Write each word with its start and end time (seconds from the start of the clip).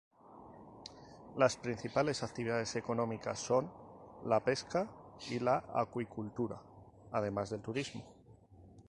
Las 1.37 1.57
principales 1.57 2.23
actividades 2.23 2.75
económicas 2.75 3.37
son 3.37 3.71
la 4.25 4.43
pesca 4.43 4.87
y 5.29 5.37
la 5.37 5.63
acuicultura, 5.75 6.59
además 7.11 7.51
del 7.51 7.61
turismo. 7.61 8.01